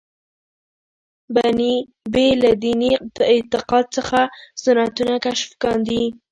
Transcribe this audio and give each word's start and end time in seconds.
بې 2.13 2.27
له 2.41 2.51
دیني 2.63 2.91
اعتقاد 3.33 3.85
څخه 3.97 4.19
سنتونه 4.63 5.15
کشف 5.25 5.49
کاندي. 5.63 6.03